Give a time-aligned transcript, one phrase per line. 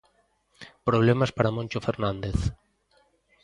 [0.87, 2.37] Problemas para Moncho Fernández.